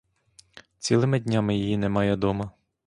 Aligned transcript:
Цілими 0.79 1.19
днями 1.19 1.55
її 1.55 1.77
немає 1.77 2.15
дома. 2.15 2.51